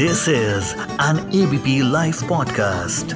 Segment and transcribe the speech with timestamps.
[0.00, 3.12] This is an ABP Life podcast.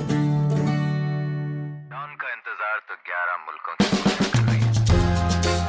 [2.20, 4.58] का इंतज़ार तो 11 मुल्कों की पुलिस कर रही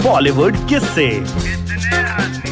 [0.04, 2.52] Bollywood किससे कितने आदमी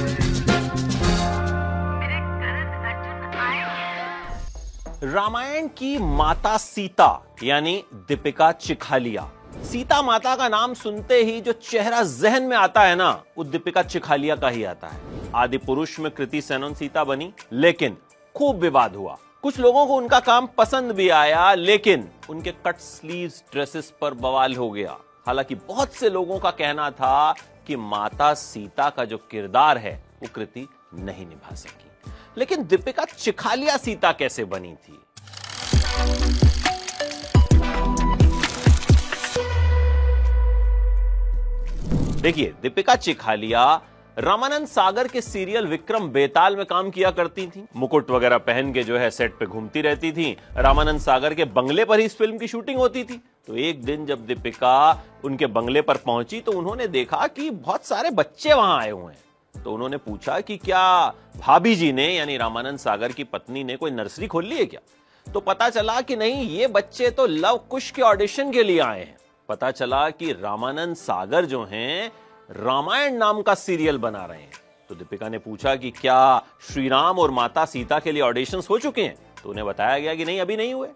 [5.13, 7.12] रामायण की माता सीता
[7.44, 7.76] यानी
[8.08, 9.24] दीपिका चिखालिया।
[9.72, 13.83] सीता माता का नाम सुनते ही जो चेहरा जहन में आता है ना वो दीपिका
[13.83, 14.97] चिखालिया का ही आता है।
[15.35, 17.98] आदि पुरुष में कृति सेनन सीता बनी लेकिन
[18.35, 23.44] खूब विवाद हुआ। कुछ लोगों को उनका काम पसंद भी आया, लेकिन उनके कट स्लीव्स,
[23.52, 27.35] ड्रेसेस पर बवाल हो गया। हालाँकि बहुत से लोगों का कहना था
[27.67, 33.77] कि माता सीता का जो किरदार है, वो कृति नहीं निभा सकी। लेकिन दीपिका चिखालिया
[33.77, 34.99] सीता कैसे बनी थी?
[42.22, 43.81] देखिए, दीपिका चिखालिया
[44.18, 48.84] रामानंद सागर के सीरियल विक्रम बेताल में काम किया करती थी। मुकुट वगैरह पहन के
[48.84, 52.38] जो है सेट पे घूमती रहती थी। रामानंद सागर के बंगले पर ही इस फ़िल्म
[52.38, 56.88] की शूटिंग होती थी। तो एक दिन जब दीपिका उनके बंगले पर पहुँची तो उन्होंने
[56.88, 61.76] देखा कि बहुत सारे बच्चे वहाँ आए हुए हैं। तो उन्होंने पूछा कि क्या भाभी
[61.76, 64.82] जी ने, यानी रामानंद सागर की पत्नी ने कोई नर्सरी खोल ली है क्या?
[65.26, 69.00] तो पता चला कि नहीं, ये बच्चे तो लव कुश के ऑडिशन के लिए आए
[69.00, 69.17] हैं।
[69.50, 72.11] पता चला कि रामानंद सागर जो हैं
[72.50, 74.52] रामायण नाम का सीरियल बना रहे हैं।
[74.90, 78.78] तो दीपिका ने पूछा कि क्या श्री राम और माता सीता के लिए ऑडिशन हो
[78.80, 79.16] चुके हैं?
[79.44, 80.88] तो उन्हें बताया गया कि नहीं, अभी नहीं हुए।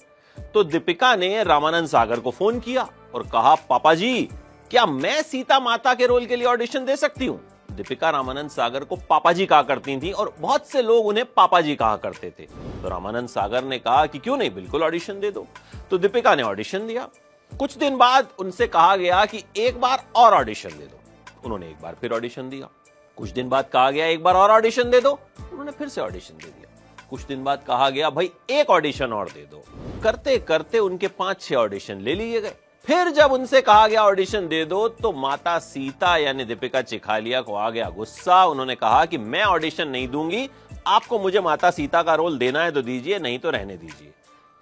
[0.54, 4.30] तो दीपिका ने रामानंद सागर को फ़ोन किया और कहा, पापा जी,
[4.72, 7.40] क्या मैं सीता माता के रोल के लिए ऑडिशन दे सकती हूँ?
[7.72, 11.62] दीपिका रामानंद सागर को पापा जी कहा करती थी और बहुत से लोग उन्हें पापा
[11.62, 12.44] जी कहा करते थे।
[12.82, 15.48] तो रामानंद सागर ने कहा कि क्यों नहीं, बिल्कुल ऑडिशन दे दो।
[15.92, 17.08] तो दीपिका ने ऑडिशन दिया।
[17.52, 21.00] कुछ दिन बाद उनसे कहा गया कि एक बार और ऑडिशन दे दो।
[21.46, 22.70] उन्होंने एक बार फिर ऑडिशन दिया।
[23.18, 26.34] कुछ दिन बाद कहा गया, एक बार और ऑडिशन दे दो। उन्होंने फिर से ऑडिशन
[26.34, 26.66] दे दिया।
[27.10, 29.64] कुछ दिन बाद कहा गया, भाई, एक ऑडिशन और दे दो।
[30.04, 32.54] करते करते उनके पाँच छह ऑडिशन ले लिए गए।
[32.86, 37.56] फिर जब उनसे कहा गया ऑडिशन दे दो तो माता सीता यानी दीपिका चिखालिया को
[37.56, 40.50] आ गया गुस्सा। उन्होंने कहा कि, मैं ऑडिशन नहीं दूँगी।
[40.88, 44.14] आपको मुझे माता सीता का रोल देना है तो दीजिए, नहीं तो रहने दीजिए।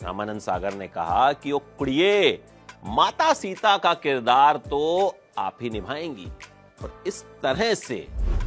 [0.03, 2.43] रामानंद सागर ने कहा कि, ओ कुड़िए
[2.85, 6.27] माता सीता का किरदार तो आप ही निभाएँगी।
[6.83, 7.95] और इस तरह से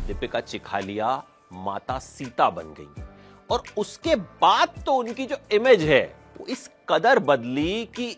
[0.06, 3.02] दीपिका चिखालिया माता सीता बन गई।
[3.50, 6.02] और उसके बाद तो उनकी जो इमेज है,
[6.38, 8.16] वो इस कदर बदली कि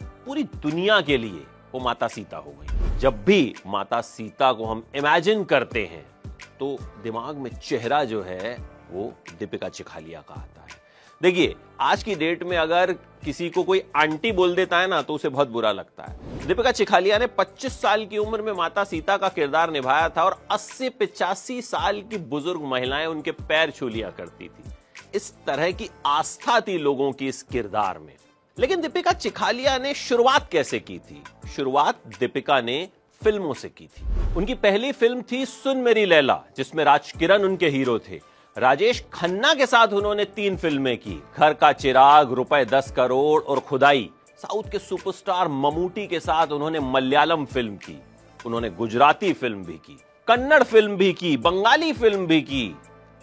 [0.00, 4.84] पूरी दुनिया के लिए वो माता सीता हो गई। जब भी माता सीता को हम
[4.96, 6.04] इमेजिन करते हैं
[6.60, 8.56] तो दिमाग में चेहरा जो है,
[8.90, 10.80] वो दीपिका चिखालिया का आता है।
[11.20, 12.94] देखिए, आज की डेट में अगर
[13.24, 16.72] किसी को कोई आंटी बोल देता है ना तो उसे बहुत बुरा लगता है। दीपिका
[16.72, 20.88] चिखालिया ने 25 साल की उम्र में माता सीता का किरदार निभाया था और 80
[20.88, 24.72] पिचासी साल की बुज़ुर्ग महिलाएँ उनके पैर छू लिया करती थी।
[25.14, 28.14] इस तरह की आस्था थी लोगों की इस किरदार में।
[28.58, 31.22] लेकिन दीपिका चिखालिया ने शुरुआत कैसे की थी?
[31.56, 32.88] शुरुआत दीपिका ने
[33.24, 37.68] फ़िल्मों से की थी। उनकी पहली फ़िल्म थी सुन मेरी लैला, जिसमें राज किरण उनके
[37.68, 42.90] हीरो थे। राजेश खन्ना के साथ उन्होंने तीन फ़िल्में की। घर का चिराग, रुपए दस
[42.90, 47.98] करोड़ और खुदाई। साउथ के सुपरस्टार ममूटी के साथ उन्होंने मलयालम फ़िल्म की।
[48.46, 49.98] उन्होंने गुजराती फ़िल्म भी की,
[50.28, 52.76] कन्नड़ फ़िल्म भी की, बंगाली फ़िल्म भी की।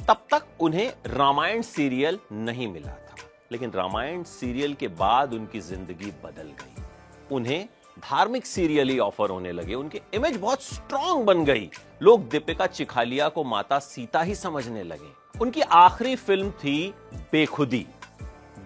[0.07, 3.15] तब तक उन्हें रामायण सीरियल नहीं मिला था।
[3.51, 6.83] लेकिन रामायण सीरियल के बाद उनकी ज़िंदगी बदल गई।
[7.31, 7.67] उन्हें
[8.01, 11.69] धार्मिक सीरियल ही ऑफ़र होने लगे। उनकी इमेज बहुत स्ट्रांग बन गई।
[12.01, 16.93] लोग दीपिका चिखालिया को माता सीता ही समझने लगे। उनकी आखिरी फ़िल्म थी
[17.31, 17.85] बेखुदी।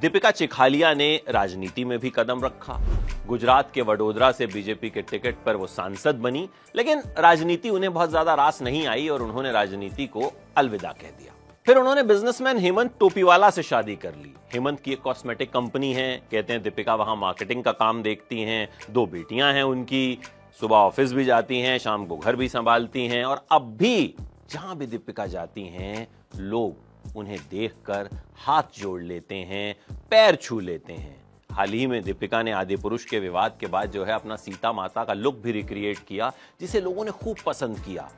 [0.02, 2.80] दीपिका चिखालिया ने राजनीति में भी कदम रखा।
[3.28, 8.10] गुजरात के वडोदरा से बीजेपी के टिकट पर वो सांसद बनी, लेकिन राजनीति उन्हें बहुत
[8.10, 11.34] ज़्यादा रास नहीं आई और उन्होंने राजनीति को अलविदा कह दिया।
[11.66, 16.18] फिर उन्होंने बिजनेसमैन हेमंत टोपीवाला से शादी कर ली। हेमंत की एक कॉस्मेटिक कंपनी है,
[16.32, 20.20] कहते हैं दीपिका वहाँ मार्केटिंग का काम देखती हैं, दो बेटियाँ हैं उनकी,
[20.60, 24.16] सुबह ऑफ़िस भी जाती हैं, शाम को घर भी संभालती हैं और अब भी
[24.52, 29.76] जहाँ भी दीपिका जाती हैं, लोग उन्हें देखकर हाथ जोड़ लेते हैं,
[30.10, 31.22] पैर छू लेते हैं।
[31.52, 34.72] हाल ही में दीपिका ने आदि पुरुष के विवाद के बाद जो है अपना सीता
[34.74, 36.32] माता का लुक भी रिक्रिएट किया,
[36.62, 38.10] जिसे लोगों ने खूब पसंद किया।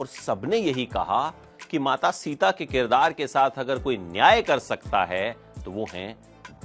[0.00, 1.32] और सबने यही कहा
[1.70, 5.30] कि माता सीता के किरदार के साथ अगर कोई न्याय कर सकता है
[5.64, 6.14] तो वो हैं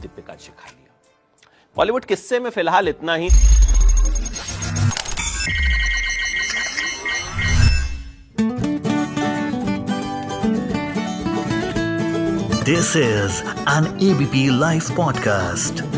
[0.01, 0.93] दीपिका चिखालिया
[1.75, 3.29] बॉलीवुड किस्से में फ़िलहाल इतना ही
[12.65, 15.94] this is an ABP live podcast.